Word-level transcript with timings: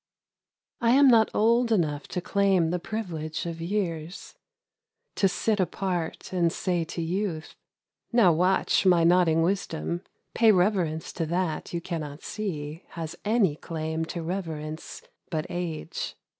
I 0.81 0.93
AM 0.93 1.09
not 1.09 1.29
old 1.31 1.71
enough 1.71 2.07
to 2.07 2.21
claim 2.21 2.71
the 2.71 2.79
privilege 2.79 3.45
of 3.45 3.61
years, 3.61 4.33
To 5.17 5.27
sit 5.29 5.59
apart 5.59 6.33
and 6.33 6.51
say 6.51 6.83
t<> 6.83 7.05
vouth— 7.07 7.53
Now 8.11 8.31
watch 8.33 8.83
my 8.83 9.03
nodding 9.03 9.43
wisdom; 9.43 10.01
I 10.35 10.45
'.iy 10.45 10.57
reverence 10.57 11.13
to 11.13 11.27
that 11.27 11.71
you 11.71 11.81
cannot 11.81 12.23
see 12.23 12.81
Has 12.97 13.15
any 13.23 13.55
claim 13.55 14.03
to 14.05 14.23
reverence 14.23 15.03
but 15.29 15.45
age.' 15.51 16.15